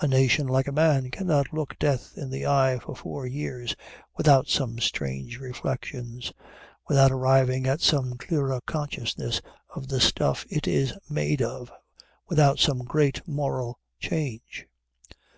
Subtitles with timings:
[0.00, 3.76] A nation, like a man, cannot look death in the eye for four years
[4.16, 6.32] without some strange reflections,
[6.88, 9.42] without arriving at some clearer consciousness
[9.76, 11.70] of the stuff it is made of,
[12.28, 14.66] without some great moral change.